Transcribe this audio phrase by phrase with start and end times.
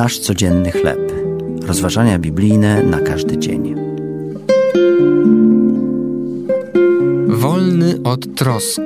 [0.00, 1.12] Nasz codzienny chleb.
[1.62, 3.74] Rozważania biblijne na każdy dzień.
[7.28, 8.80] Wolny od trosk.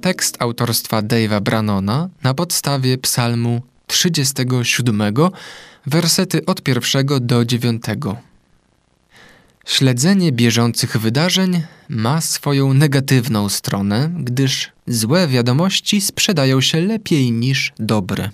[0.00, 5.02] Tekst autorstwa Dave'a Brannona na podstawie Psalmu 37,
[5.86, 8.16] wersety od pierwszego do dziewiątego.
[9.66, 18.30] Śledzenie bieżących wydarzeń ma swoją negatywną stronę, gdyż złe wiadomości sprzedają się lepiej niż dobre.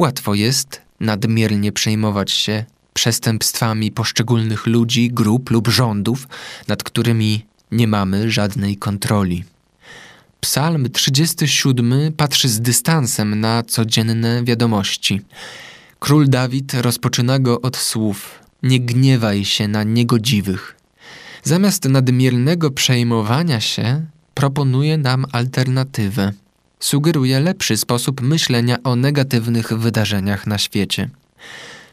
[0.00, 2.64] Łatwo jest nadmiernie przejmować się
[2.94, 6.28] przestępstwami poszczególnych ludzi, grup lub rządów,
[6.68, 9.44] nad którymi nie mamy żadnej kontroli.
[10.40, 15.20] Psalm 37 patrzy z dystansem na codzienne wiadomości.
[15.98, 20.76] Król Dawid rozpoczyna go od słów: Nie gniewaj się na niegodziwych.
[21.42, 26.32] Zamiast nadmiernego przejmowania się, proponuje nam alternatywę.
[26.80, 31.10] Sugeruje lepszy sposób myślenia o negatywnych wydarzeniach na świecie.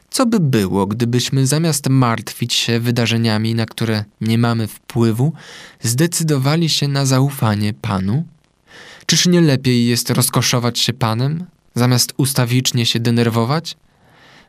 [0.09, 5.33] Co by było, gdybyśmy zamiast martwić się wydarzeniami, na które nie mamy wpływu,
[5.81, 8.23] zdecydowali się na zaufanie Panu?
[9.05, 13.77] Czyż nie lepiej jest rozkoszować się Panem, zamiast ustawicznie się denerwować?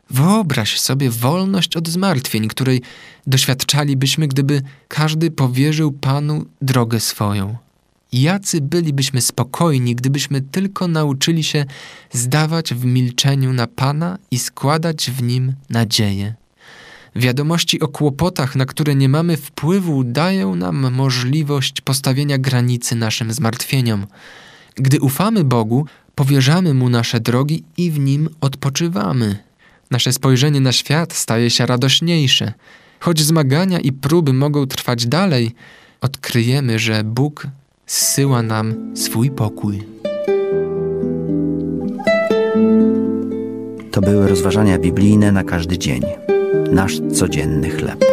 [0.09, 2.81] Wyobraź sobie wolność od zmartwień, której
[3.27, 7.68] doświadczalibyśmy, gdyby każdy powierzył Panu drogę swoją.
[8.13, 11.65] Jacy bylibyśmy spokojni, gdybyśmy tylko nauczyli się
[12.11, 16.33] zdawać w milczeniu na Pana i składać w nim nadzieję.
[17.15, 24.07] Wiadomości o kłopotach, na które nie mamy wpływu, dają nam możliwość postawienia granicy naszym zmartwieniom.
[24.75, 29.37] Gdy ufamy Bogu, powierzamy Mu nasze drogi i w Nim odpoczywamy.
[29.91, 32.53] Nasze spojrzenie na świat staje się radośniejsze.
[32.99, 35.55] Choć zmagania i próby mogą trwać dalej,
[36.01, 37.47] odkryjemy, że Bóg
[37.89, 39.83] zsyła nam swój pokój.
[43.91, 46.01] To były rozważania biblijne na każdy dzień.
[46.71, 48.05] Nasz codzienny chleb.